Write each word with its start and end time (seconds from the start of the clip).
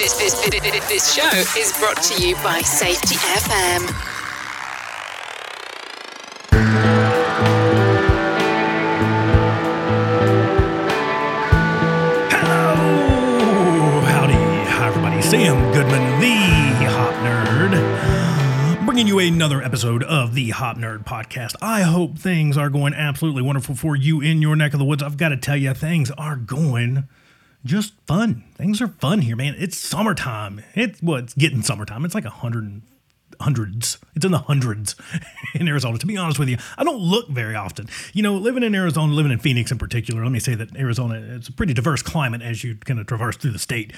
This, 0.00 0.14
this, 0.14 0.32
this, 0.88 1.14
show 1.14 1.28
is 1.60 1.74
brought 1.78 2.02
to 2.04 2.26
you 2.26 2.34
by 2.36 2.62
Safety 2.62 3.16
FM. 3.16 3.86
Sam 15.22 15.70
Goodman, 15.74 16.20
the 16.20 16.86
Hop 16.86 17.12
Nerd, 17.22 18.86
bringing 18.86 19.06
you 19.06 19.18
another 19.18 19.62
episode 19.62 20.02
of 20.04 20.34
the 20.34 20.48
Hop 20.48 20.78
Nerd 20.78 21.04
Podcast. 21.04 21.56
I 21.60 21.82
hope 21.82 22.16
things 22.16 22.56
are 22.56 22.70
going 22.70 22.94
absolutely 22.94 23.42
wonderful 23.42 23.74
for 23.74 23.94
you 23.96 24.22
in 24.22 24.40
your 24.40 24.56
neck 24.56 24.72
of 24.72 24.78
the 24.78 24.86
woods. 24.86 25.02
I've 25.02 25.18
got 25.18 25.28
to 25.28 25.36
tell 25.36 25.58
you, 25.58 25.74
things 25.74 26.10
are 26.12 26.36
going 26.36 27.06
just 27.64 27.94
fun. 28.06 28.44
Things 28.54 28.80
are 28.80 28.88
fun 28.88 29.20
here, 29.20 29.36
man. 29.36 29.54
It's 29.58 29.76
summertime. 29.76 30.62
It's 30.74 31.02
well, 31.02 31.22
getting 31.38 31.62
summertime. 31.62 32.04
It's 32.04 32.14
like 32.14 32.24
a 32.24 32.30
hundred 32.30 32.64
and 32.64 32.82
hundreds. 33.40 33.98
It's 34.14 34.24
in 34.24 34.32
the 34.32 34.38
hundreds 34.38 34.96
in 35.54 35.68
Arizona. 35.68 35.98
To 35.98 36.06
be 36.06 36.16
honest 36.16 36.38
with 36.38 36.48
you, 36.48 36.58
I 36.76 36.84
don't 36.84 37.00
look 37.00 37.28
very 37.28 37.54
often. 37.54 37.88
You 38.12 38.22
know, 38.22 38.34
living 38.34 38.62
in 38.62 38.74
Arizona, 38.74 39.12
living 39.12 39.32
in 39.32 39.38
Phoenix 39.38 39.70
in 39.70 39.78
particular, 39.78 40.22
let 40.22 40.32
me 40.32 40.40
say 40.40 40.54
that 40.54 40.76
Arizona 40.76 41.20
it's 41.36 41.48
a 41.48 41.52
pretty 41.52 41.74
diverse 41.74 42.02
climate 42.02 42.42
as 42.42 42.62
you 42.62 42.76
kind 42.76 43.00
of 43.00 43.06
traverse 43.06 43.36
through 43.36 43.52
the 43.52 43.58
state. 43.58 43.92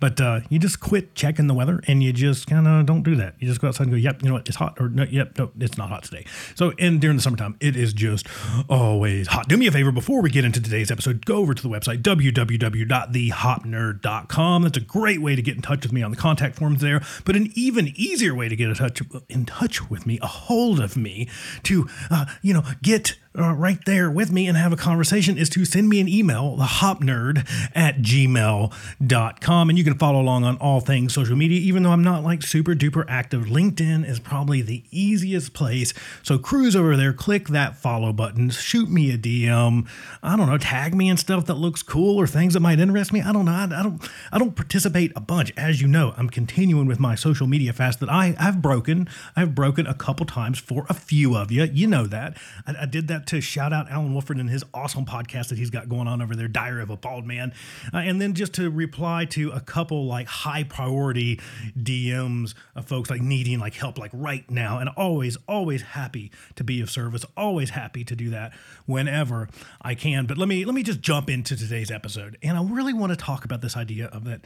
But 0.00 0.20
uh, 0.20 0.40
you 0.48 0.58
just 0.58 0.80
quit 0.80 1.14
checking 1.14 1.46
the 1.46 1.54
weather 1.54 1.82
and 1.86 2.02
you 2.02 2.12
just 2.12 2.46
kind 2.46 2.66
of 2.66 2.86
don't 2.86 3.02
do 3.02 3.16
that. 3.16 3.34
You 3.38 3.48
just 3.48 3.60
go 3.60 3.68
outside 3.68 3.84
and 3.84 3.92
go, 3.92 3.96
yep, 3.96 4.22
you 4.22 4.28
know 4.28 4.34
what, 4.34 4.48
it's 4.48 4.56
hot, 4.56 4.76
or 4.80 4.88
no, 4.88 5.04
yep, 5.04 5.36
no, 5.38 5.50
it's 5.58 5.76
not 5.76 5.88
hot 5.88 6.04
today. 6.04 6.26
So, 6.54 6.72
and 6.78 7.00
during 7.00 7.16
the 7.16 7.22
summertime, 7.22 7.56
it 7.60 7.76
is 7.76 7.92
just 7.92 8.26
always 8.68 9.28
hot. 9.28 9.48
Do 9.48 9.56
me 9.56 9.66
a 9.66 9.72
favor 9.72 9.92
before 9.92 10.22
we 10.22 10.30
get 10.30 10.44
into 10.44 10.60
today's 10.60 10.90
episode, 10.90 11.26
go 11.26 11.36
over 11.36 11.54
to 11.54 11.62
the 11.62 11.68
website 11.68 12.02
www.thehopnerd.com. 12.02 14.62
That's 14.62 14.76
a 14.76 14.80
great 14.80 15.22
way 15.22 15.36
to 15.36 15.42
get 15.42 15.56
in 15.56 15.62
touch 15.62 15.82
with 15.82 15.92
me 15.92 16.02
on 16.02 16.10
the 16.10 16.16
contact 16.16 16.56
forms 16.56 16.80
there. 16.80 17.02
But 17.24 17.36
an 17.36 17.52
even 17.54 17.92
easier 17.96 18.34
way 18.34 18.48
to 18.48 18.56
get 18.56 18.68
in 18.68 18.74
touch 18.74 18.83
in 19.28 19.46
touch 19.46 19.90
with 19.90 20.06
me, 20.06 20.18
a 20.22 20.26
hold 20.26 20.80
of 20.80 20.96
me, 20.96 21.28
to 21.64 21.88
uh, 22.10 22.26
you 22.42 22.52
know 22.54 22.62
get 22.82 23.16
uh, 23.36 23.52
right 23.52 23.84
there 23.84 24.08
with 24.08 24.30
me 24.30 24.46
and 24.46 24.56
have 24.56 24.72
a 24.72 24.76
conversation 24.76 25.36
is 25.36 25.48
to 25.50 25.64
send 25.64 25.88
me 25.88 26.00
an 26.00 26.08
email, 26.08 26.56
thehopnerd 26.56 27.48
at 27.74 27.98
gmail.com. 27.98 29.68
And 29.68 29.76
you 29.76 29.84
can 29.84 29.98
follow 29.98 30.20
along 30.20 30.44
on 30.44 30.56
all 30.58 30.80
things 30.80 31.14
social 31.14 31.34
media, 31.34 31.58
even 31.58 31.82
though 31.82 31.90
I'm 31.90 32.04
not 32.04 32.22
like 32.22 32.42
super 32.42 32.74
duper 32.74 33.04
active. 33.08 33.44
LinkedIn 33.44 34.08
is 34.08 34.20
probably 34.20 34.62
the 34.62 34.84
easiest 34.92 35.52
place. 35.52 35.92
So 36.22 36.38
cruise 36.38 36.76
over 36.76 36.96
there, 36.96 37.12
click 37.12 37.48
that 37.48 37.76
follow 37.76 38.12
button, 38.12 38.50
shoot 38.50 38.88
me 38.88 39.12
a 39.12 39.18
DM. 39.18 39.88
I 40.22 40.36
don't 40.36 40.46
know, 40.46 40.58
tag 40.58 40.94
me 40.94 41.08
in 41.08 41.16
stuff 41.16 41.46
that 41.46 41.54
looks 41.54 41.82
cool 41.82 42.16
or 42.16 42.28
things 42.28 42.54
that 42.54 42.60
might 42.60 42.78
interest 42.78 43.12
me. 43.12 43.20
I 43.20 43.32
don't 43.32 43.46
know. 43.46 43.52
I, 43.52 43.64
I 43.64 43.82
don't 43.82 44.10
I 44.30 44.38
don't 44.38 44.54
participate 44.54 45.12
a 45.16 45.20
bunch. 45.20 45.52
As 45.56 45.80
you 45.80 45.88
know, 45.88 46.14
I'm 46.16 46.30
continuing 46.30 46.86
with 46.86 47.00
my 47.00 47.16
social 47.16 47.48
media 47.48 47.72
fast 47.72 47.98
that 47.98 48.08
I 48.08 48.36
have 48.38 48.62
broken. 48.62 49.08
I've 49.34 49.56
broken 49.56 49.88
a 49.88 49.94
couple 49.94 50.24
times 50.24 50.60
for 50.60 50.86
a 50.88 50.94
few 50.94 51.36
of 51.36 51.50
you. 51.50 51.64
You 51.64 51.88
know 51.88 52.06
that. 52.06 52.36
I, 52.64 52.76
I 52.82 52.86
did 52.86 53.08
that 53.08 53.23
to 53.26 53.40
shout 53.40 53.72
out 53.72 53.90
Alan 53.90 54.12
Wolford 54.12 54.38
and 54.38 54.48
his 54.48 54.64
awesome 54.72 55.04
podcast 55.04 55.48
that 55.48 55.58
he's 55.58 55.70
got 55.70 55.88
going 55.88 56.08
on 56.08 56.22
over 56.22 56.34
there, 56.34 56.48
Diary 56.48 56.82
of 56.82 56.90
a 56.90 56.96
Bald 56.96 57.26
Man. 57.26 57.52
Uh, 57.92 57.98
and 57.98 58.20
then 58.20 58.34
just 58.34 58.54
to 58.54 58.70
reply 58.70 59.24
to 59.26 59.50
a 59.50 59.60
couple 59.60 60.06
like 60.06 60.26
high 60.26 60.64
priority 60.64 61.40
DMs 61.76 62.54
of 62.74 62.86
folks 62.86 63.10
like 63.10 63.20
needing 63.20 63.58
like 63.58 63.74
help 63.74 63.98
like 63.98 64.10
right 64.12 64.48
now. 64.50 64.78
And 64.78 64.88
always, 64.90 65.36
always 65.48 65.82
happy 65.82 66.30
to 66.56 66.64
be 66.64 66.80
of 66.80 66.90
service. 66.90 67.24
Always 67.36 67.70
happy 67.70 68.04
to 68.04 68.16
do 68.16 68.30
that 68.30 68.52
whenever 68.86 69.48
I 69.82 69.94
can. 69.94 70.26
But 70.26 70.38
let 70.38 70.48
me 70.48 70.64
let 70.64 70.74
me 70.74 70.82
just 70.82 71.00
jump 71.00 71.30
into 71.30 71.56
today's 71.56 71.90
episode. 71.90 72.38
And 72.42 72.56
I 72.56 72.62
really 72.62 72.92
want 72.92 73.10
to 73.10 73.16
talk 73.16 73.44
about 73.44 73.60
this 73.60 73.76
idea 73.76 74.06
of 74.06 74.24
that 74.24 74.42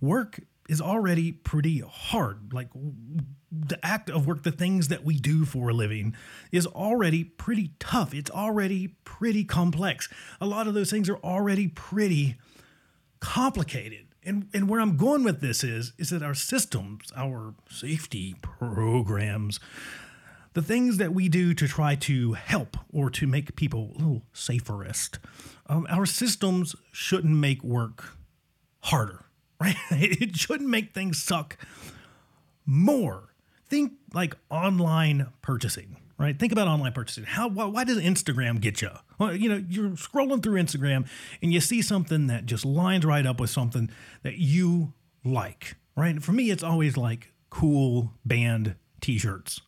work 0.00 0.40
is 0.70 0.80
already 0.80 1.32
pretty 1.32 1.80
hard. 1.80 2.52
Like 2.52 2.68
the 3.50 3.84
act 3.84 4.08
of 4.08 4.28
work, 4.28 4.44
the 4.44 4.52
things 4.52 4.86
that 4.86 5.04
we 5.04 5.16
do 5.16 5.44
for 5.44 5.70
a 5.70 5.74
living, 5.74 6.14
is 6.52 6.64
already 6.64 7.24
pretty 7.24 7.72
tough. 7.80 8.14
It's 8.14 8.30
already 8.30 8.94
pretty 9.04 9.42
complex. 9.42 10.08
A 10.40 10.46
lot 10.46 10.68
of 10.68 10.74
those 10.74 10.88
things 10.88 11.08
are 11.08 11.16
already 11.16 11.66
pretty 11.66 12.36
complicated. 13.18 14.06
And, 14.22 14.48
and 14.54 14.68
where 14.68 14.80
I'm 14.80 14.96
going 14.96 15.24
with 15.24 15.40
this 15.40 15.64
is, 15.64 15.92
is 15.98 16.10
that 16.10 16.22
our 16.22 16.34
systems, 16.34 17.10
our 17.16 17.54
safety 17.68 18.36
programs, 18.40 19.58
the 20.52 20.62
things 20.62 20.98
that 20.98 21.12
we 21.12 21.28
do 21.28 21.52
to 21.52 21.66
try 21.66 21.96
to 21.96 22.34
help 22.34 22.76
or 22.92 23.10
to 23.10 23.26
make 23.26 23.56
people 23.56 23.90
a 23.94 23.98
little 23.98 24.22
saferest, 24.32 25.18
um, 25.66 25.84
our 25.90 26.06
systems 26.06 26.76
shouldn't 26.92 27.34
make 27.34 27.64
work 27.64 28.16
harder, 28.82 29.24
right? 29.60 29.76
It 29.90 30.36
shouldn't 30.36 30.68
make 30.68 30.94
things 30.94 31.22
suck 31.22 31.56
more. 32.66 33.34
Think 33.68 33.92
like 34.12 34.34
online 34.50 35.28
purchasing 35.42 35.96
right? 36.20 36.38
Think 36.38 36.52
about 36.52 36.68
online 36.68 36.92
purchasing. 36.92 37.24
How 37.24 37.48
why, 37.48 37.64
why, 37.64 37.84
does 37.84 37.98
instagram 37.98 38.60
get 38.60 38.82
you 38.82 38.90
well 39.18 39.34
you 39.34 39.48
know 39.48 39.64
you're 39.68 39.90
scrolling 39.90 40.42
through 40.42 40.60
instagram 40.60 41.08
and 41.42 41.52
you 41.52 41.60
see 41.60 41.80
something 41.82 42.26
that 42.26 42.44
just 42.46 42.64
lines 42.64 43.06
right 43.06 43.24
up 43.24 43.40
with 43.40 43.50
something 43.50 43.90
that 44.22 44.36
you 44.36 44.92
like 45.24 45.76
right? 45.96 46.22
For 46.22 46.32
me 46.32 46.50
it's 46.50 46.62
always 46.62 46.96
like 46.96 47.32
cool 47.48 48.12
band 48.24 48.76
t-shirts 49.00 49.62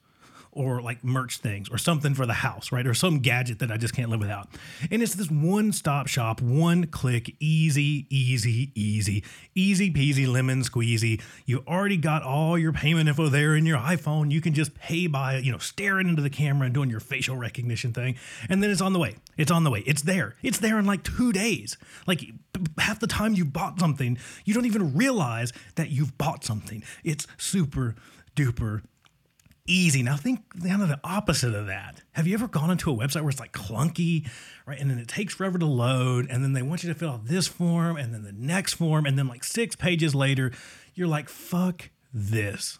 or 0.53 0.83
like 0.83 1.03
merch 1.03 1.39
things 1.39 1.69
or 1.71 1.79
something 1.79 2.15
for 2.15 2.27
the 2.27 2.35
house, 2.35 2.71
right? 2.71 2.87
Or 2.87 2.93
some 2.93 3.21
gadget 3.21 3.59
that 3.61 3.73
I 3.73 3.79
just 3.79 3.95
can't 3.95 4.11
live 4.11 4.21
without. 4.21 4.49
And 4.91 5.03
it's 5.03 5.15
this 5.15 5.31
one 5.31 5.73
stop 5.73 6.07
shop, 6.07 6.43
one 6.43 6.87
click, 6.87 7.35
easy, 7.41 8.07
easy, 8.11 8.71
easy, 8.75 9.25
easy 9.55 9.91
peasy, 9.91 10.31
lemon 10.31 10.63
squeezy. 10.63 11.21
You 11.47 11.65
already 11.67 11.97
got 11.97 12.23
all 12.23 12.59
your 12.59 12.73
payment 12.73 13.09
info 13.09 13.29
there 13.29 13.57
in 13.57 13.65
your 13.65 13.79
iPhone. 13.79 14.31
You 14.31 14.43
can 14.43 14.53
just 14.53 14.75
pay 14.75 15.07
by, 15.07 15.39
you 15.39 15.51
know, 15.51 15.59
staring 15.59 16.09
into 16.09 16.23
the 16.23 16.31
camera 16.31 16.67
and 16.67 16.75
doing 16.75 16.91
your 16.91 17.01
facial 17.01 17.37
recognition 17.37 17.93
thing. 17.93 18.17
And 18.51 18.63
then 18.63 18.71
it's 18.71 18.83
on 18.83 18.93
the 18.93 18.99
way. 18.99 19.17
It's 19.39 19.51
on 19.51 19.65
the 19.65 19.71
way. 19.71 19.83
It's 19.87 20.03
there. 20.03 20.37
It's 20.43 20.59
there 20.59 20.79
in 20.79 20.85
like 20.85 21.03
two 21.03 21.33
days. 21.33 21.79
Like 22.07 22.25
half 22.77 23.01
the 23.01 23.07
time 23.07 23.33
you 23.33 23.47
bought 23.47 23.81
something, 23.81 24.19
you 24.45 24.53
don't 24.53 24.67
even 24.67 24.95
realize 24.95 25.53
that 25.77 25.91
you've 25.91 26.19
bought 26.19 26.45
something. 26.45 26.83
It's 27.03 27.27
super 27.39 27.95
duper 28.37 28.83
easy. 29.67 30.03
Now 30.03 30.17
think 30.17 30.41
kind 30.61 30.83
of 30.83 30.89
the 30.89 31.01
opposite 31.05 31.55
of 31.55 31.67
that. 31.67 32.03
Have 32.13 32.27
you 32.27 32.35
ever 32.35 32.49
gone 32.49 32.71
into 32.71 32.91
a 32.93 32.97
website 32.97 33.23
where 33.23 33.31
it's 33.31 33.41
like 33.41 33.53
clunky, 33.53 34.29
right? 34.67 34.79
And 34.79 34.91
then 34.91 34.99
it 34.99 35.09
takes 35.09 35.35
forever 35.35 35.59
to 35.59 35.67
load, 35.67 36.29
and 36.31 36.43
then 36.43 36.53
they 36.53 36.63
want 36.63 36.83
you 36.83 36.93
to 36.93 36.99
fill 36.99 37.11
out 37.11 37.27
this 37.27 37.47
form 37.47 37.97
and 37.97 38.13
then 38.13 38.23
the 38.23 38.33
next 38.33 38.75
form, 38.75 39.07
and 39.07 39.19
then 39.19 39.29
like 39.29 39.45
six 39.45 39.77
pages 39.77 40.15
later, 40.15 40.53
you're 40.95 41.09
like, 41.09 41.29
fuck 41.29 41.91
this. 42.13 42.79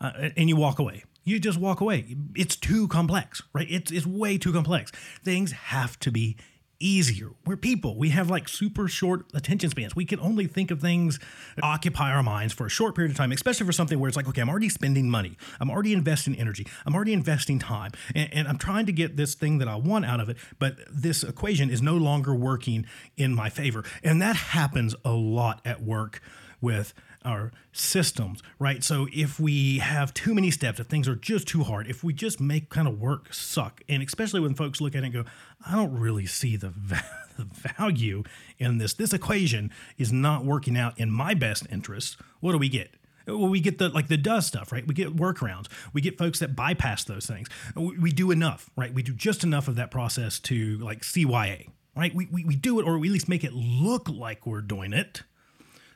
Uh, 0.00 0.30
and 0.36 0.48
you 0.48 0.56
walk 0.56 0.78
away. 0.78 1.04
You 1.24 1.38
just 1.38 1.58
walk 1.58 1.80
away. 1.80 2.16
It's 2.34 2.56
too 2.56 2.88
complex, 2.88 3.42
right? 3.52 3.66
It's, 3.70 3.92
it's 3.92 4.06
way 4.06 4.38
too 4.38 4.52
complex. 4.52 4.90
Things 5.22 5.52
have 5.52 5.98
to 6.00 6.10
be 6.10 6.36
easier. 6.80 7.28
We're 7.46 7.56
people. 7.56 7.96
We 7.96 8.08
have 8.10 8.30
like 8.30 8.48
super 8.48 8.88
short 8.88 9.26
attention 9.34 9.70
spans. 9.70 9.94
We 9.94 10.04
can 10.04 10.18
only 10.18 10.46
think 10.46 10.70
of 10.70 10.80
things 10.80 11.20
occupy 11.62 12.10
our 12.10 12.22
minds 12.22 12.54
for 12.54 12.66
a 12.66 12.70
short 12.70 12.94
period 12.94 13.12
of 13.12 13.16
time, 13.16 13.30
especially 13.32 13.66
for 13.66 13.72
something 13.72 14.00
where 14.00 14.08
it's 14.08 14.16
like, 14.16 14.26
okay, 14.26 14.40
I'm 14.40 14.48
already 14.48 14.70
spending 14.70 15.08
money. 15.10 15.36
I'm 15.60 15.70
already 15.70 15.92
investing 15.92 16.34
energy. 16.34 16.66
I'm 16.86 16.94
already 16.94 17.12
investing 17.12 17.58
time. 17.58 17.92
And, 18.14 18.32
and 18.32 18.48
I'm 18.48 18.58
trying 18.58 18.86
to 18.86 18.92
get 18.92 19.16
this 19.16 19.34
thing 19.34 19.58
that 19.58 19.68
I 19.68 19.76
want 19.76 20.06
out 20.06 20.20
of 20.20 20.28
it. 20.28 20.38
But 20.58 20.76
this 20.90 21.22
equation 21.22 21.70
is 21.70 21.82
no 21.82 21.96
longer 21.96 22.34
working 22.34 22.86
in 23.16 23.34
my 23.34 23.50
favor. 23.50 23.84
And 24.02 24.20
that 24.22 24.36
happens 24.36 24.94
a 25.04 25.12
lot 25.12 25.60
at 25.64 25.82
work 25.82 26.22
with 26.60 26.94
our 27.24 27.52
systems, 27.72 28.42
right? 28.58 28.82
So 28.82 29.06
if 29.12 29.38
we 29.38 29.78
have 29.78 30.14
too 30.14 30.34
many 30.34 30.50
steps, 30.50 30.80
if 30.80 30.86
things 30.86 31.08
are 31.08 31.16
just 31.16 31.46
too 31.46 31.64
hard, 31.64 31.86
if 31.86 32.02
we 32.02 32.12
just 32.12 32.40
make 32.40 32.70
kind 32.70 32.88
of 32.88 32.98
work 32.98 33.32
suck, 33.32 33.82
and 33.88 34.02
especially 34.02 34.40
when 34.40 34.54
folks 34.54 34.80
look 34.80 34.94
at 34.94 35.02
it 35.02 35.06
and 35.06 35.12
go, 35.12 35.24
I 35.66 35.76
don't 35.76 35.98
really 35.98 36.26
see 36.26 36.56
the, 36.56 36.72
the 37.36 37.46
value 37.78 38.22
in 38.58 38.78
this. 38.78 38.94
This 38.94 39.12
equation 39.12 39.70
is 39.98 40.12
not 40.12 40.44
working 40.44 40.76
out 40.76 40.98
in 40.98 41.10
my 41.10 41.34
best 41.34 41.66
interest. 41.70 42.16
What 42.40 42.52
do 42.52 42.58
we 42.58 42.68
get? 42.68 42.94
Well, 43.26 43.48
we 43.48 43.60
get 43.60 43.78
the 43.78 43.90
like 43.90 44.08
the 44.08 44.16
does 44.16 44.46
stuff, 44.46 44.72
right? 44.72 44.86
We 44.86 44.94
get 44.94 45.14
workarounds. 45.14 45.66
We 45.92 46.00
get 46.00 46.18
folks 46.18 46.40
that 46.40 46.56
bypass 46.56 47.04
those 47.04 47.26
things. 47.26 47.48
We, 47.76 47.98
we 47.98 48.12
do 48.12 48.30
enough, 48.30 48.70
right? 48.76 48.92
We 48.92 49.02
do 49.02 49.12
just 49.12 49.44
enough 49.44 49.68
of 49.68 49.76
that 49.76 49.90
process 49.90 50.40
to 50.40 50.78
like 50.78 51.02
CYA, 51.02 51.68
right? 51.94 52.14
We, 52.14 52.26
we, 52.32 52.44
we 52.44 52.56
do 52.56 52.80
it, 52.80 52.86
or 52.86 52.98
we 52.98 53.08
at 53.08 53.12
least 53.12 53.28
make 53.28 53.44
it 53.44 53.52
look 53.52 54.08
like 54.08 54.46
we're 54.46 54.62
doing 54.62 54.92
it 54.92 55.22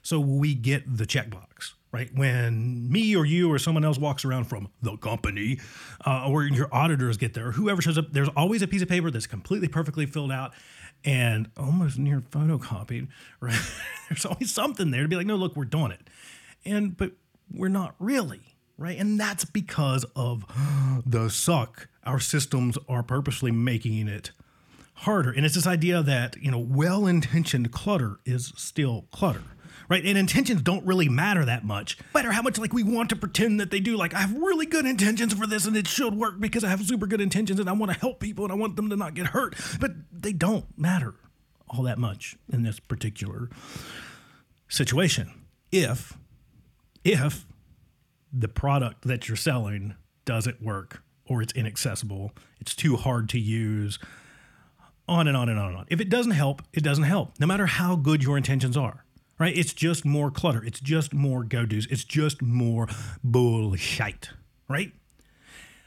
so 0.05 0.21
we 0.21 0.55
get 0.55 0.99
the 0.99 1.06
checkbox, 1.06 1.73
right? 1.91 2.15
When 2.15 2.93
me 2.93 3.17
or 3.17 3.25
you 3.25 3.51
or 3.51 3.59
someone 3.59 3.85
else 3.87 3.99
walks 3.99 4.23
around 4.25 4.45
from 4.45 4.69
the 4.83 4.99
company, 4.99 5.59
uh, 6.06 6.29
or 6.29 6.45
your 6.45 6.69
auditors 6.73 7.17
get 7.17 7.33
there, 7.33 7.49
or 7.49 7.53
whoever 7.53 7.81
shows 7.81 7.97
up, 7.97 8.12
there's 8.12 8.29
always 8.37 8.61
a 8.61 8.69
piece 8.69 8.83
of 8.83 8.89
paper 8.89 9.11
that's 9.11 9.27
completely 9.27 9.67
perfectly 9.67 10.05
filled 10.05 10.31
out 10.31 10.53
and 11.06 11.51
almost 11.56 11.99
near 11.99 12.21
photocopied, 12.21 13.09
right? 13.41 13.59
there's 14.11 14.27
always 14.27 14.53
something 14.53 14.91
there 14.91 15.03
to 15.03 15.09
be 15.09 15.17
like, 15.17 15.27
no, 15.27 15.37
look, 15.37 15.56
we're 15.56 15.65
doing 15.65 15.91
it. 15.91 16.11
And, 16.67 16.95
but 16.95 17.12
we're 17.51 17.69
not 17.69 17.95
really, 17.99 18.56
right? 18.77 18.99
And 18.99 19.19
that's 19.19 19.47
because 19.47 20.05
of 20.15 20.45
the 21.06 21.31
suck. 21.31 21.89
Our 22.05 22.21
systems 22.21 22.77
are 22.91 23.03
purposely 23.03 23.53
making 23.53 24.06
it 24.09 24.33
harder. 24.97 25.31
And 25.31 25.47
it's 25.47 25.55
this 25.55 25.67
idea 25.67 26.03
that, 26.03 26.37
you 26.37 26.51
know, 26.51 26.59
well 26.59 27.06
intentioned 27.06 27.73
clutter 27.73 28.19
is 28.27 28.53
still 28.56 29.06
clutter 29.11 29.45
right? 29.88 30.04
And 30.04 30.19
intentions 30.19 30.62
don't 30.62 30.84
really 30.86 31.08
matter 31.08 31.44
that 31.44 31.64
much. 31.64 31.98
Matter 32.14 32.32
how 32.32 32.42
much 32.42 32.58
like 32.58 32.72
we 32.72 32.82
want 32.82 33.10
to 33.10 33.16
pretend 33.16 33.60
that 33.60 33.70
they 33.70 33.81
do. 33.81 33.96
Like 33.96 34.14
I 34.14 34.20
have 34.20 34.34
really 34.34 34.66
good 34.66 34.86
intentions 34.86 35.32
for 35.34 35.46
this 35.46 35.66
and 35.66 35.76
it 35.76 35.86
should 35.86 36.14
work 36.14 36.40
because 36.40 36.64
I 36.64 36.69
have 36.69 36.84
super 36.84 37.06
good 37.06 37.20
intentions 37.20 37.60
and 37.60 37.69
I 37.69 37.72
want 37.72 37.92
to 37.92 37.98
help 37.98 38.20
people 38.20 38.44
and 38.44 38.52
I 38.52 38.56
want 38.56 38.76
them 38.76 38.90
to 38.90 38.96
not 38.96 39.14
get 39.14 39.28
hurt. 39.28 39.54
But 39.81 39.92
they 40.12 40.32
don't 40.32 40.66
matter 40.78 41.14
all 41.69 41.82
that 41.84 41.98
much 41.98 42.36
in 42.52 42.62
this 42.62 42.81
particular 42.81 43.48
situation. 44.69 45.32
If 45.72 46.16
if 47.04 47.46
the 48.32 48.48
product 48.48 49.02
that 49.02 49.28
you're 49.28 49.36
selling 49.36 49.94
doesn't 50.25 50.62
work 50.62 51.02
or 51.26 51.42
it's 51.42 51.52
inaccessible, 51.52 52.32
it's 52.60 52.75
too 52.75 52.96
hard 52.96 53.28
to 53.31 53.38
use, 53.38 53.98
on 55.08 55.28
and 55.28 55.36
on 55.36 55.48
and 55.48 55.58
on 55.58 55.69
and 55.69 55.76
on. 55.78 55.86
If 55.88 56.00
it 56.00 56.08
doesn't 56.08 56.32
help, 56.32 56.62
it 56.72 56.82
doesn't 56.82 57.04
help, 57.04 57.38
no 57.38 57.46
matter 57.46 57.66
how 57.66 57.96
good 57.96 58.22
your 58.22 58.36
intentions 58.36 58.76
are, 58.76 59.04
right? 59.38 59.56
It's 59.56 59.72
just 59.72 60.04
more 60.04 60.31
clutter. 60.31 60.64
It's 60.64 60.81
just 60.81 61.14
more 61.14 61.44
go 61.44 61.66
dos. 61.66 61.86
It's 61.90 62.04
just 62.04 62.42
more 62.42 62.88
bullshit, 63.22 64.31
right? 64.69 64.92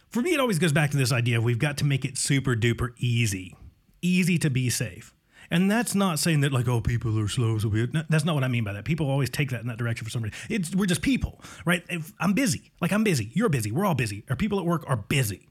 For 0.09 0.21
me, 0.21 0.33
it 0.33 0.39
always 0.39 0.59
goes 0.59 0.71
back 0.71 0.91
to 0.91 0.97
this 0.97 1.11
idea 1.11 1.37
of 1.37 1.43
we've 1.43 1.59
got 1.59 1.77
to 1.77 1.85
make 1.85 2.05
it 2.05 2.17
super 2.17 2.55
duper 2.55 2.93
easy, 2.97 3.55
easy 4.01 4.37
to 4.39 4.49
be 4.49 4.69
safe. 4.69 5.13
And 5.49 5.71
that's 5.71 5.95
not 5.95 6.19
saying 6.19 6.41
that 6.41 6.51
like, 6.51 6.67
oh, 6.67 6.81
people 6.81 7.17
are 7.19 7.27
slow, 7.27 7.57
so 7.57 7.69
we. 7.69 7.87
That's 8.09 8.25
not 8.25 8.35
what 8.35 8.43
I 8.43 8.47
mean 8.49 8.63
by 8.63 8.73
that. 8.73 8.83
People 8.83 9.09
always 9.09 9.29
take 9.29 9.51
that 9.51 9.61
in 9.61 9.67
that 9.67 9.77
direction 9.77 10.03
for 10.03 10.11
some 10.11 10.21
reason. 10.21 10.37
It's 10.49 10.75
we're 10.75 10.87
just 10.87 11.01
people, 11.01 11.41
right? 11.65 11.83
If 11.89 12.13
I'm 12.19 12.33
busy, 12.33 12.71
like 12.81 12.91
I'm 12.91 13.03
busy, 13.03 13.31
you're 13.33 13.47
busy, 13.49 13.71
we're 13.71 13.85
all 13.85 13.95
busy. 13.95 14.25
Our 14.29 14.35
people 14.35 14.59
at 14.59 14.65
work 14.65 14.83
are 14.87 14.97
busy. 14.97 15.47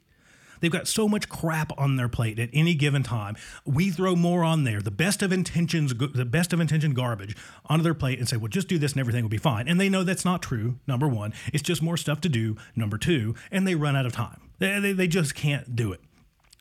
They've 0.61 0.71
got 0.71 0.89
so 0.89 1.09
much 1.09 1.29
crap 1.29 1.73
on 1.79 1.97
their 1.97 2.09
plate 2.09 2.39
at 2.39 2.51
any 2.53 2.75
given 2.75 3.03
time. 3.03 3.37
We 3.65 3.91
throw 3.91 4.17
more 4.17 4.45
on 4.45 4.65
there, 4.65 4.81
the 4.81 4.91
best 4.91 5.23
of 5.23 5.33
intentions, 5.33 5.95
the 5.95 6.25
best 6.25 6.53
of 6.53 6.61
intention 6.61 6.95
garbage 6.95 7.37
onto 7.67 7.83
their 7.83 7.95
plate 7.95 8.19
and 8.19 8.29
say, 8.29 8.37
well, 8.37 8.49
just 8.49 8.69
do 8.69 8.79
this 8.79 8.93
and 8.93 9.01
everything 9.01 9.23
will 9.23 9.29
be 9.29 9.39
fine. 9.39 9.69
And 9.69 9.81
they 9.81 9.89
know 9.89 10.05
that's 10.05 10.25
not 10.25 10.43
true, 10.43 10.79
number 10.87 11.09
one. 11.09 11.33
It's 11.53 11.63
just 11.63 11.83
more 11.83 11.97
stuff 11.97 12.21
to 12.23 12.29
do, 12.29 12.57
number 12.75 12.99
two. 12.99 13.35
And 13.51 13.67
they 13.67 13.75
run 13.75 13.97
out 13.97 14.07
of 14.07 14.13
time. 14.13 14.41
They, 14.59 14.79
they, 14.81 14.93
they 14.93 15.09
just 15.09 15.35
can't 15.35 15.77
do 15.77 15.93
it. 15.93 16.01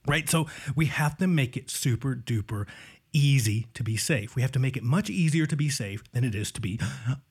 Right? 0.07 0.29
So 0.29 0.47
we 0.75 0.85
have 0.85 1.17
to 1.17 1.27
make 1.27 1.57
it 1.57 1.69
super 1.69 2.15
duper 2.15 2.67
easy 3.11 3.67
to 3.73 3.83
be 3.83 3.97
safe. 3.97 4.35
We 4.35 4.41
have 4.41 4.51
to 4.51 4.59
make 4.59 4.75
it 4.75 4.83
much 4.83 5.09
easier 5.09 5.45
to 5.45 5.55
be 5.55 5.69
safe 5.69 6.03
than 6.11 6.23
it 6.23 6.35
is 6.35 6.51
to 6.51 6.61
be 6.61 6.79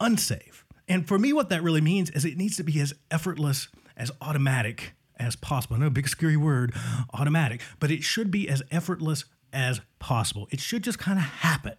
unsafe. 0.00 0.64
And 0.88 1.06
for 1.06 1.19
me, 1.19 1.32
what 1.32 1.50
that 1.50 1.62
really 1.62 1.81
means 1.81 2.11
is 2.11 2.25
it 2.25 2.37
needs 2.37 2.56
to 2.56 2.64
be 2.64 2.81
as 2.81 2.94
effortless, 3.11 3.69
as 3.96 4.11
automatic 4.20 4.94
as 5.25 5.37
possible. 5.37 5.76
I 5.76 5.81
know, 5.81 5.91
big 5.91 6.09
scary 6.09 6.37
word, 6.37 6.75
automatic, 7.12 7.62
but 7.81 7.91
it 7.91 8.03
should 8.03 8.31
be 8.31 8.49
as 8.49 8.62
effortless 8.71 9.25
as 9.53 9.81
possible. 9.99 10.49
It 10.50 10.61
should 10.61 10.85
just 10.85 10.99
kind 10.99 11.19
of 11.19 11.25
happen, 11.25 11.75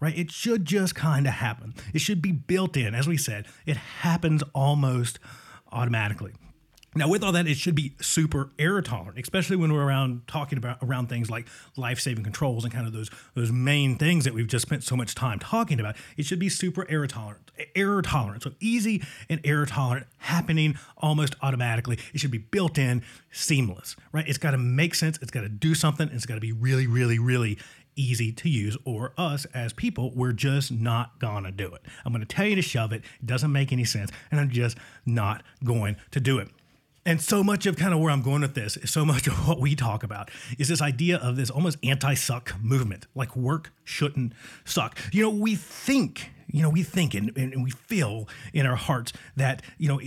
right? 0.00 0.16
It 0.16 0.30
should 0.30 0.64
just 0.64 0.94
kind 0.94 1.26
of 1.26 1.34
happen. 1.34 1.74
It 1.92 2.00
should 2.00 2.22
be 2.22 2.32
built 2.32 2.76
in. 2.76 2.94
As 2.94 3.06
we 3.06 3.16
said, 3.16 3.46
it 3.66 3.76
happens 3.76 4.42
almost 4.54 5.18
automatically. 5.70 6.32
Now, 6.98 7.08
with 7.08 7.22
all 7.22 7.32
that, 7.32 7.46
it 7.46 7.56
should 7.56 7.74
be 7.74 7.94
super 8.00 8.50
error 8.58 8.82
tolerant, 8.82 9.18
especially 9.18 9.56
when 9.56 9.72
we're 9.72 9.84
around 9.84 10.26
talking 10.26 10.58
about 10.58 10.78
around 10.82 11.08
things 11.08 11.30
like 11.30 11.46
life 11.76 12.00
saving 12.00 12.24
controls 12.24 12.64
and 12.64 12.72
kind 12.72 12.86
of 12.86 12.92
those 12.92 13.10
those 13.34 13.52
main 13.52 13.96
things 13.96 14.24
that 14.24 14.34
we've 14.34 14.48
just 14.48 14.66
spent 14.66 14.82
so 14.82 14.96
much 14.96 15.14
time 15.14 15.38
talking 15.38 15.78
about. 15.78 15.96
It 16.16 16.26
should 16.26 16.40
be 16.40 16.48
super 16.48 16.84
error 16.90 17.06
tolerant, 17.06 17.50
error 17.76 18.02
tolerant, 18.02 18.42
so 18.42 18.52
easy 18.60 19.02
and 19.28 19.40
error 19.44 19.66
tolerant, 19.66 20.06
happening 20.18 20.76
almost 20.96 21.36
automatically. 21.40 21.98
It 22.12 22.18
should 22.18 22.32
be 22.32 22.38
built 22.38 22.78
in, 22.78 23.02
seamless, 23.30 23.94
right? 24.12 24.26
It's 24.28 24.38
got 24.38 24.50
to 24.50 24.58
make 24.58 24.94
sense. 24.94 25.18
It's 25.22 25.30
got 25.30 25.42
to 25.42 25.48
do 25.48 25.74
something. 25.74 26.08
It's 26.12 26.26
got 26.26 26.34
to 26.34 26.40
be 26.40 26.52
really, 26.52 26.86
really, 26.86 27.18
really 27.18 27.58
easy 27.94 28.32
to 28.32 28.48
use, 28.48 28.76
or 28.84 29.12
us 29.18 29.44
as 29.46 29.72
people, 29.72 30.12
we're 30.14 30.32
just 30.32 30.70
not 30.70 31.18
gonna 31.18 31.50
do 31.50 31.74
it. 31.74 31.82
I'm 32.04 32.12
gonna 32.12 32.24
tell 32.24 32.46
you 32.46 32.54
to 32.54 32.62
shove 32.62 32.92
it. 32.92 33.02
It 33.20 33.26
doesn't 33.26 33.50
make 33.50 33.72
any 33.72 33.84
sense, 33.84 34.12
and 34.30 34.40
I'm 34.40 34.50
just 34.50 34.76
not 35.04 35.42
going 35.64 35.96
to 36.12 36.20
do 36.20 36.38
it. 36.38 36.48
And 37.08 37.22
so 37.22 37.42
much 37.42 37.64
of 37.64 37.76
kind 37.76 37.94
of 37.94 38.00
where 38.00 38.10
I'm 38.10 38.20
going 38.20 38.42
with 38.42 38.54
this, 38.54 38.76
so 38.84 39.02
much 39.02 39.26
of 39.26 39.48
what 39.48 39.58
we 39.58 39.74
talk 39.74 40.02
about 40.02 40.30
is 40.58 40.68
this 40.68 40.82
idea 40.82 41.16
of 41.16 41.36
this 41.36 41.48
almost 41.48 41.78
anti 41.82 42.12
suck 42.12 42.54
movement. 42.60 43.06
Like 43.14 43.34
work 43.34 43.72
shouldn't 43.82 44.34
suck. 44.66 44.98
You 45.10 45.22
know, 45.22 45.30
we 45.30 45.54
think, 45.54 46.32
you 46.48 46.60
know, 46.60 46.68
we 46.68 46.82
think 46.82 47.14
and, 47.14 47.32
and 47.34 47.64
we 47.64 47.70
feel 47.70 48.28
in 48.52 48.66
our 48.66 48.76
hearts 48.76 49.14
that, 49.36 49.62
you 49.78 49.88
know, 49.88 49.98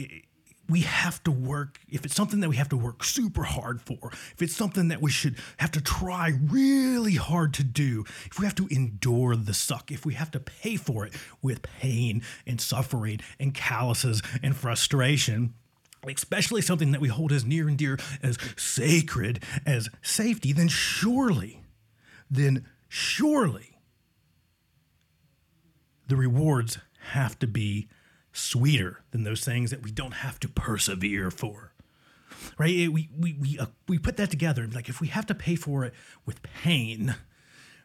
we 0.69 0.81
have 0.81 1.24
to 1.24 1.31
work, 1.31 1.80
if 1.89 2.06
it's 2.06 2.13
something 2.13 2.39
that 2.42 2.50
we 2.50 2.57
have 2.57 2.69
to 2.69 2.77
work 2.77 3.04
super 3.04 3.45
hard 3.45 3.81
for, 3.81 4.12
if 4.33 4.42
it's 4.44 4.56
something 4.56 4.89
that 4.89 5.01
we 5.01 5.09
should 5.09 5.38
have 5.57 5.71
to 5.71 5.81
try 5.81 6.33
really 6.44 7.15
hard 7.15 7.56
to 7.56 7.63
do, 7.63 8.06
if 8.27 8.39
we 8.39 8.45
have 8.45 8.56
to 8.56 8.68
endure 8.68 9.36
the 9.36 9.56
suck, 9.56 9.92
if 9.92 10.06
we 10.06 10.13
have 10.13 10.30
to 10.30 10.39
pay 10.39 10.75
for 10.75 11.07
it 11.07 11.13
with 11.42 11.63
pain 11.63 12.21
and 12.45 12.62
suffering 12.62 13.21
and 13.39 13.56
calluses 13.56 14.21
and 14.44 14.56
frustration, 14.56 15.56
especially 16.07 16.62
something 16.62 16.92
that 16.92 17.01
we 17.01 17.09
hold 17.09 17.31
as 17.31 17.45
near 17.45 17.68
and 17.68 17.77
dear 17.77 18.00
as 18.24 18.38
sacred 18.57 19.44
as 19.65 19.89
safety, 20.01 20.51
then 20.53 20.68
surely, 20.68 21.62
then 22.30 22.65
surely 22.88 23.77
the 26.07 26.15
rewards 26.15 26.80
have 27.12 27.38
to 27.39 27.48
be 27.48 27.88
sweeter 28.33 29.01
than 29.12 29.24
those 29.24 29.44
things 29.44 29.71
that 29.71 29.83
we 29.83 29.92
don't 29.92 30.15
have 30.15 30.39
to 30.39 30.48
persevere 30.48 31.31
for. 31.31 31.74
Right? 32.57 32.92
We, 32.92 33.09
we, 33.18 33.33
we, 33.33 33.59
uh, 33.59 33.68
we 33.88 34.00
put 34.00 34.18
that 34.18 34.31
together. 34.31 34.68
Like, 34.68 34.89
if 34.89 35.00
we 35.00 35.07
have 35.07 35.25
to 35.27 35.36
pay 35.36 35.56
for 35.56 35.86
it 35.86 35.94
with 36.25 36.42
pain, 36.42 37.15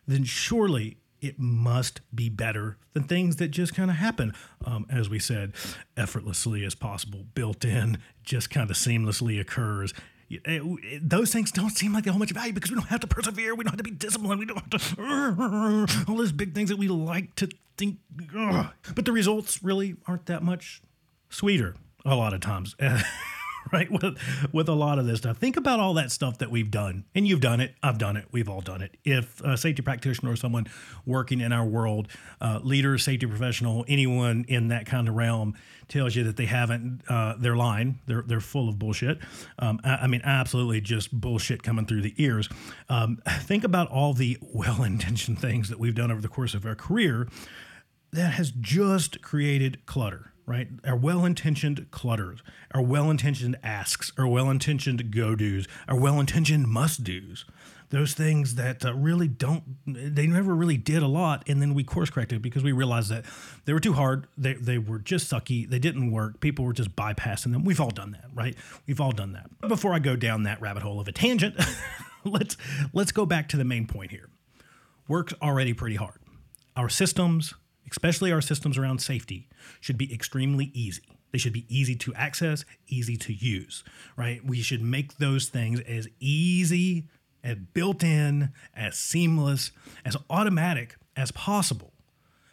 then 0.07 0.25
surely 0.25 0.99
it 1.21 1.39
must 1.39 2.01
be 2.15 2.29
better 2.29 2.77
than 2.93 3.05
things 3.05 3.37
that 3.37 3.49
just 3.49 3.75
kind 3.75 3.91
of 3.91 3.97
happen, 3.97 4.33
um, 4.65 4.87
as 4.91 5.09
we 5.09 5.19
said, 5.19 5.53
effortlessly 5.97 6.65
as 6.65 6.75
possible, 6.75 7.25
built 7.35 7.65
in, 7.65 7.99
just 8.23 8.51
kind 8.51 8.71
of 8.71 8.77
seamlessly 8.77 9.41
occurs. 9.41 9.93
It, 10.29 10.43
it, 10.45 11.09
those 11.09 11.33
things 11.33 11.53
don't 11.53 11.71
seem 11.71 11.93
like 11.93 12.05
they 12.05 12.11
hold 12.11 12.21
much 12.21 12.33
value 12.33 12.53
because 12.53 12.71
we 12.71 12.77
don't 12.77 12.89
have 12.89 13.01
to 13.01 13.07
persevere, 13.07 13.55
we 13.55 13.65
don't 13.65 13.73
have 13.73 13.79
to 13.79 13.85
be 13.85 13.93
disciplined, 13.93 14.41
we 14.41 14.47
don't 14.47 14.59
have 14.59 14.71
to 14.71 15.03
uh, 15.03 15.87
all 16.09 16.17
those 16.17 16.33
big 16.33 16.55
things 16.55 16.69
that 16.69 16.79
we 16.79 16.89
like 16.89 17.35
to 17.37 17.49
think. 17.77 17.99
Uh, 18.37 18.69
but 18.95 19.05
the 19.05 19.12
results 19.12 19.62
really 19.62 19.97
aren't 20.07 20.27
that 20.27 20.43
much 20.43 20.83
sweeter 21.31 21.77
a 22.05 22.15
lot 22.15 22.35
of 22.35 22.41
times. 22.41 22.75
right? 23.73 23.91
With 23.91 24.19
with 24.53 24.69
a 24.69 24.75
lot 24.75 24.99
of 24.99 25.07
this 25.07 25.19
stuff. 25.19 25.39
Think 25.39 25.57
about 25.57 25.81
all 25.81 25.95
that 25.95 26.11
stuff 26.13 26.39
that 26.39 26.51
we've 26.51 26.71
done, 26.71 27.05
and 27.15 27.27
you've 27.27 27.41
done 27.41 27.61
it. 27.61 27.75
I've 27.83 27.99
done 27.99 28.17
it. 28.17 28.27
We've 28.31 28.49
all 28.49 28.61
done 28.61 28.83
it. 28.83 28.97
If 29.05 29.41
a 29.43 29.57
safety 29.57 29.83
practitioner 29.83 30.33
or 30.33 30.37
someone 30.37 30.67
working 31.05 31.41
in 31.41 31.53
our 31.53 31.65
world, 31.65 32.09
uh, 32.41 32.61
leader, 32.63 32.99
safety 32.99 33.27
professional, 33.27 33.85
anyone 33.89 34.45
in 34.49 34.69
that 34.69 34.87
kind 34.87 35.09
of 35.09 35.14
realm 35.14 35.55
tells 35.88 36.17
you 36.17 36.25
that 36.25 36.37
they 36.37 36.47
haven't, 36.47 37.02
uh, 37.09 37.35
they're 37.38 37.57
lying. 37.57 38.00
They're 38.07 38.23
they're 38.23 38.40
full 38.40 38.69
of 38.69 38.79
bullshit. 38.79 39.19
Um, 39.59 39.81
I, 39.85 39.97
I, 40.02 40.07
mean, 40.07 40.23
absolutely 40.25 40.81
just 40.81 41.12
bullshit 41.12 41.62
coming 41.62 41.87
through 41.87 42.02
the 42.02 42.14
ears. 42.19 42.49
Um, 42.88 43.19
think 43.40 43.64
about 43.64 43.88
all 43.88 44.12
the 44.12 44.38
well-intentioned 44.40 45.38
things 45.40 45.69
that 45.69 45.79
we've 45.79 45.95
done 45.95 46.11
over 46.11 46.21
the 46.21 46.29
course 46.29 46.55
of 46.55 46.64
our 46.67 46.75
career 46.75 47.29
that 48.12 48.35
has 48.35 48.50
just 48.50 49.21
created 49.21 49.85
clutter 49.87 50.33
right? 50.47 50.69
Our 50.85 50.97
well 50.97 51.25
intentioned 51.25 51.91
clutters, 51.91 52.43
our 52.73 52.83
well 52.83 53.11
intentioned 53.11 53.57
asks, 53.62 54.12
our 54.17 54.26
well 54.26 54.49
intentioned 54.49 55.11
go 55.11 55.35
dos, 55.35 55.67
our 55.88 55.99
well 55.99 56.21
intentioned 56.21 56.67
must 56.69 57.05
dos. 57.05 57.45
Those 57.91 58.15
things 58.15 58.57
that 58.57 58.85
uh, 58.85 58.95
really 58.95 59.29
don't, 59.29 59.62
they 59.87 60.26
never 60.26 60.57
really 60.57 60.76
did 60.76 61.05
a 61.05 61.07
lot. 61.07 61.45
And 61.49 61.62
then 61.62 61.73
we 61.73 61.85
course 61.85 62.11
corrected 62.11 62.43
because 62.43 62.65
we 62.65 62.73
realized 62.73 63.11
that 63.11 63.25
they 63.65 63.73
were 63.73 63.81
too 63.81 63.93
hard. 63.93 64.26
They, 64.37 64.55
they 64.55 64.79
were 64.79 64.99
just 64.99 65.31
sucky. 65.31 65.69
They 65.69 65.79
didn't 65.79 66.11
work. 66.11 66.41
People 66.41 66.65
were 66.65 66.73
just 66.73 66.97
bypassing 66.97 67.53
them. 67.53 67.65
We've 67.65 67.81
all 67.81 67.91
done 67.91 68.11
that, 68.12 68.25
right? 68.35 68.57
We've 68.88 69.00
all 69.00 69.12
done 69.12 69.35
that. 69.35 69.50
But 69.61 69.69
before 69.69 69.95
I 69.95 70.00
go 70.00 70.17
down 70.17 70.43
that 70.45 70.61
rabbit 70.61 70.83
hole 70.83 70.99
of 70.99 71.07
a 71.07 71.12
tangent, 71.12 71.55
let's, 72.25 72.57
let's 72.93 73.12
go 73.12 73.25
back 73.25 73.49
to 73.50 73.57
the 73.57 73.65
main 73.65 73.87
point 73.87 74.11
here. 74.11 74.31
Work's 75.07 75.35
already 75.41 75.73
pretty 75.73 75.97
hard. 75.97 76.19
Our 76.76 76.88
systems, 76.88 77.55
especially 77.90 78.33
our 78.33 78.40
systems 78.40 78.78
around 78.78 79.00
safety, 79.00 79.49
should 79.81 79.99
be 79.99 80.12
extremely 80.12 80.71
easy. 80.75 81.02
They 81.33 81.38
should 81.38 81.52
be 81.52 81.66
easy 81.69 81.95
to 81.97 82.14
access, 82.14 82.64
easy 82.88 83.16
to 83.19 83.33
use, 83.33 83.85
right? 84.16 84.45
We 84.45 84.62
should 84.62 84.83
make 84.83 85.19
those 85.19 85.49
things 85.49 85.81
as 85.81 86.09
easy, 86.21 87.09
as 87.43 87.57
built 87.75 88.02
in, 88.02 88.52
as 88.75 88.97
seamless, 88.97 89.71
as 90.05 90.16
automatic 90.31 90.97
as 91.16 91.33
possible. 91.33 91.93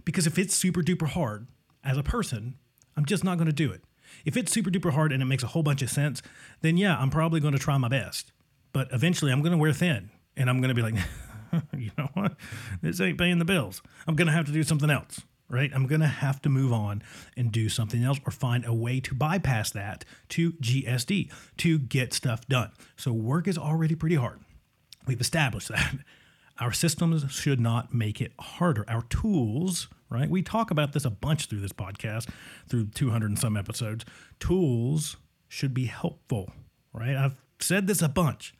Because 0.06 0.28
if 0.28 0.38
it's 0.38 0.54
super 0.54 0.82
duper 0.82 1.08
hard 1.08 1.48
as 1.84 1.98
a 1.98 2.04
person, 2.04 2.56
I'm 2.98 3.06
just 3.06 3.24
not 3.24 3.38
going 3.38 3.48
to 3.48 3.54
do 3.54 3.72
it. 3.72 3.84
If 4.26 4.38
it's 4.38 4.52
super 4.52 4.70
duper 4.70 4.92
hard 4.92 5.12
and 5.12 5.22
it 5.22 5.26
makes 5.26 5.44
a 5.44 5.48
whole 5.48 5.64
bunch 5.64 5.82
of 5.82 5.90
sense, 5.90 6.22
then 6.62 6.78
yeah, 6.78 6.98
I'm 6.98 7.10
probably 7.10 7.40
going 7.40 7.54
to 7.54 7.60
try 7.60 7.78
my 7.78 7.88
best. 7.88 8.32
But 8.72 8.90
eventually 8.92 9.32
I'm 9.32 9.42
going 9.42 9.52
to 9.52 9.58
wear 9.58 9.74
thin 9.74 10.10
and 10.36 10.50
I'm 10.50 10.62
going 10.62 10.70
to 10.70 10.76
be 10.76 10.82
like, 10.82 10.96
you 11.78 11.92
know 11.98 12.10
what? 12.14 12.36
This 12.82 13.00
ain't 13.02 13.18
paying 13.18 13.40
the 13.40 13.46
bills. 13.46 13.82
I'm 14.08 14.16
going 14.16 14.28
to 14.28 14.34
have 14.34 14.46
to 14.46 14.52
do 14.52 14.64
something 14.64 14.90
else, 14.90 15.22
right? 15.50 15.72
I'm 15.74 15.88
going 15.88 16.02
to 16.02 16.08
have 16.08 16.42
to 16.44 16.50
move 16.50 16.74
on 16.74 17.04
and 17.38 17.52
do 17.52 17.70
something 17.70 18.04
else 18.04 18.20
or 18.26 18.32
find 18.32 18.66
a 18.66 18.74
way 18.74 19.00
to 19.02 19.16
bypass 19.16 19.72
that 19.72 20.06
to 20.30 20.54
GSD 20.54 21.32
to 21.58 21.80
get 21.80 22.14
stuff 22.14 22.48
done. 22.48 22.72
So 22.96 23.12
work 23.12 23.48
is 23.48 23.58
already 23.58 23.96
pretty 23.96 24.16
hard. 24.16 24.40
We've 25.06 25.22
established 25.22 25.70
that. 25.70 25.96
Our 26.60 26.72
systems 26.72 27.32
should 27.32 27.60
not 27.60 27.94
make 27.94 28.22
it 28.22 28.32
harder. 28.40 28.86
Our 28.88 29.02
tools, 29.04 29.88
right? 30.10 30.30
We 30.30 30.44
talk 30.44 30.70
about 30.70 30.94
this 30.94 31.04
a 31.04 31.10
bunch 31.10 31.48
through 31.48 31.62
this 31.62 31.74
podcast, 31.74 32.30
through 32.70 32.88
200 32.90 33.26
and 33.32 33.40
some 33.40 33.58
episodes. 33.58 34.06
Tools 34.40 35.18
should 35.48 35.74
be 35.74 35.86
helpful, 35.86 36.52
right? 36.94 37.16
I've 37.16 37.42
said 37.60 37.88
this 37.88 38.04
a 38.04 38.10
bunch. 38.10 38.54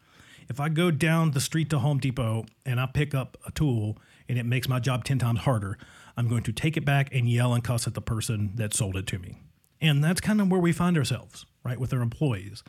If 0.50 0.60
I 0.60 0.70
go 0.70 0.92
down 0.92 1.32
the 1.32 1.42
street 1.42 1.70
to 1.72 1.80
Home 1.80 2.00
Depot 2.00 2.46
and 2.66 2.80
I 2.80 2.86
pick 2.86 3.14
up 3.16 3.38
a 3.46 3.52
tool 3.52 3.98
and 4.28 4.38
it 4.38 4.46
makes 4.46 4.68
my 4.68 4.80
job 4.80 5.04
10 5.04 5.20
times 5.20 5.42
harder, 5.42 5.78
I'm 6.18 6.28
going 6.28 6.44
to 6.44 6.54
take 6.54 6.78
it 6.78 6.86
back 6.86 7.14
and 7.14 7.30
yell 7.30 7.54
and 7.54 7.64
cuss 7.64 7.88
at 7.88 7.94
the 7.94 8.02
person 8.02 8.52
that 8.56 8.74
sold 8.74 8.96
it 8.96 9.08
to 9.08 9.20
me. 9.20 9.38
And 9.82 10.04
that's 10.04 10.22
kind 10.22 10.40
of 10.40 10.50
where 10.50 10.60
we 10.60 10.72
find 10.72 10.98
ourselves, 10.98 11.46
right, 11.64 11.80
with 11.80 11.94
our 11.94 12.02
employees. 12.02 12.64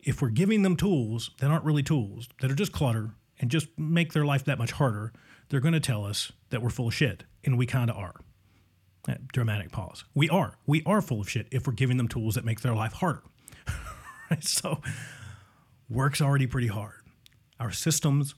If 0.00 0.22
we're 0.22 0.28
giving 0.28 0.62
them 0.62 0.76
tools 0.76 1.30
that 1.40 1.50
aren't 1.50 1.64
really 1.64 1.82
tools, 1.82 2.28
that 2.40 2.50
are 2.50 2.54
just 2.54 2.72
clutter 2.72 3.10
and 3.40 3.50
just 3.50 3.68
make 3.78 4.12
their 4.12 4.24
life 4.24 4.44
that 4.44 4.58
much 4.58 4.72
harder, 4.72 5.12
they're 5.48 5.60
going 5.60 5.74
to 5.74 5.80
tell 5.80 6.04
us 6.04 6.32
that 6.50 6.62
we're 6.62 6.70
full 6.70 6.88
of 6.88 6.94
shit. 6.94 7.24
And 7.44 7.58
we 7.58 7.66
kind 7.66 7.90
of 7.90 7.96
are. 7.96 8.14
That 9.04 9.28
dramatic 9.28 9.70
pause. 9.70 10.04
We 10.14 10.28
are. 10.28 10.54
We 10.66 10.82
are 10.84 11.00
full 11.00 11.20
of 11.20 11.30
shit 11.30 11.46
if 11.52 11.66
we're 11.66 11.72
giving 11.72 11.96
them 11.96 12.08
tools 12.08 12.34
that 12.34 12.44
make 12.44 12.60
their 12.60 12.74
life 12.74 12.92
harder. 12.94 13.22
right? 14.30 14.42
So, 14.42 14.80
work's 15.88 16.20
already 16.20 16.46
pretty 16.46 16.68
hard. 16.68 17.02
Our 17.58 17.72
systems 17.72 18.34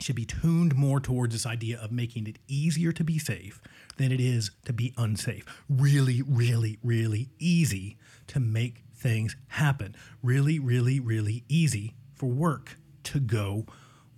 should 0.00 0.16
be 0.16 0.24
tuned 0.24 0.74
more 0.74 1.00
towards 1.00 1.34
this 1.34 1.46
idea 1.46 1.80
of 1.80 1.92
making 1.92 2.26
it 2.26 2.38
easier 2.48 2.92
to 2.92 3.04
be 3.04 3.18
safe 3.18 3.60
than 3.96 4.12
it 4.12 4.20
is 4.20 4.50
to 4.64 4.72
be 4.72 4.92
unsafe. 4.96 5.44
Really, 5.68 6.22
really, 6.22 6.78
really 6.82 7.28
easy 7.38 7.98
to 8.28 8.40
make 8.40 8.82
things 8.94 9.36
happen. 9.48 9.94
Really, 10.22 10.58
really, 10.58 11.00
really 11.00 11.44
easy 11.48 11.94
for 12.14 12.26
work 12.26 12.76
to 13.04 13.20
go 13.20 13.66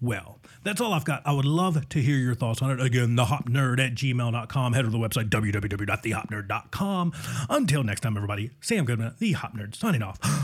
well. 0.01 0.39
That's 0.63 0.81
all 0.81 0.93
I've 0.93 1.05
got. 1.05 1.23
I 1.27 1.33
would 1.33 1.45
love 1.45 1.89
to 1.89 1.99
hear 2.01 2.17
your 2.17 2.35
thoughts 2.35 2.61
on 2.63 2.71
it. 2.71 2.81
Again, 2.81 3.17
thehopnerd 3.17 3.85
at 3.85 3.95
gmail.com. 3.95 4.73
Head 4.73 4.85
to 4.85 4.91
the 4.91 4.99
website, 4.99 5.31
www.thehopnerd.com. 5.31 7.13
Until 7.51 7.83
next 7.83 8.01
time, 8.01 8.17
everybody, 8.17 8.51
Sam 8.61 8.85
Goodman, 8.85 9.15
The 9.19 9.33
Hop 9.33 9.55
Nerd, 9.57 9.75
signing 9.75 10.03
off. 10.03 10.19